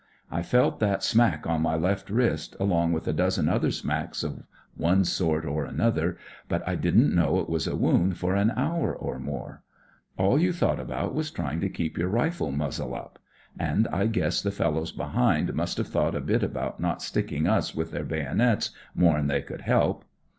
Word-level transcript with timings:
I 0.31 0.41
felt 0.41 0.79
that 0.79 1.03
smack 1.03 1.45
on 1.45 1.61
my 1.61 1.75
left 1.75 2.09
wrist, 2.09 2.55
alo^g 2.59 2.91
with 2.91 3.07
a 3.07 3.13
dozen 3.13 3.47
other 3.47 3.69
smacks 3.69 4.23
of 4.23 4.41
one 4.75 5.05
sort 5.05 5.45
and 5.45 5.55
another, 5.67 6.17
but 6.49 6.67
I 6.67 6.73
didn't 6.73 7.13
know 7.13 7.39
it 7.39 7.47
waf 7.47 7.67
a 7.71 7.77
woimd 7.77 8.15
for 8.15 8.33
an 8.33 8.49
hour 8.55 8.95
or 8.95 9.19
more. 9.19 9.61
All 10.17 10.31
WHAT 10.31 10.39
IT'S 10.39 10.39
LIKE 10.39 10.39
IN 10.39 10.39
THE 10.39 10.39
PUSH 10.39 10.39
18 10.39 10.47
you 10.47 10.53
thought 10.53 10.79
about 11.03 11.13
was 11.13 11.29
trying 11.29 11.59
to 11.59 11.69
keep 11.69 11.97
your 11.99 12.09
rifle 12.09 12.51
muzzle 12.51 12.95
up; 12.95 13.19
and 13.59 13.87
I 13.89 14.07
guess 14.07 14.41
the 14.41 14.49
fellows 14.49 14.91
behind 14.91 15.53
must 15.53 15.77
've 15.79 15.85
thought 15.87 16.15
a 16.15 16.19
bit 16.19 16.41
about 16.41 16.79
not 16.79 17.03
stickin* 17.03 17.45
us 17.45 17.75
with 17.75 17.91
their 17.91 18.03
bayonets 18.03 18.71
more'n 18.95 19.27
they 19.27 19.43
could 19.43 19.61
help. 19.61 20.03